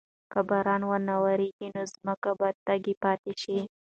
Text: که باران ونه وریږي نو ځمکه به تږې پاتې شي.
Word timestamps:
که 0.31 0.39
باران 0.49 0.81
ونه 0.89 1.15
وریږي 1.23 1.67
نو 1.75 1.81
ځمکه 1.93 2.29
به 2.39 2.47
تږې 2.65 2.93
پاتې 3.03 3.33
شي. 3.41 3.59